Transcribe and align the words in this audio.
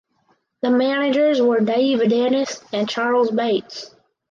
The 0.63 0.71
managers 0.71 1.39
were 1.43 1.59
Dave 1.59 2.09
Dennis 2.09 2.63
and 2.73 2.89
Charles 2.89 3.29
Bates. 3.29 3.93